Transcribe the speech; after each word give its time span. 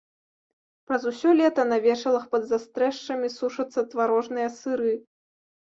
Праз 0.87 1.03
усё 1.11 1.33
лета 1.41 1.67
на 1.73 1.77
вешалах 1.85 2.25
пад 2.33 2.43
застрэшшамі 2.53 3.27
сушацца 3.37 3.79
тварожныя 3.95 4.47
сыры. 4.59 4.93